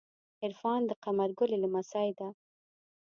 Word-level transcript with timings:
عرفان 0.43 0.81
د 0.89 0.91
قمر 1.03 1.29
ګلی 1.37 1.57
لمسۍ 1.63 2.09
ده. 2.17 2.27